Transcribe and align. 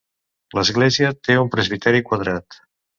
L'església 0.59 1.13
té 1.29 1.37
un 1.45 1.55
presbiteri 1.59 2.05
quadrat. 2.11 2.63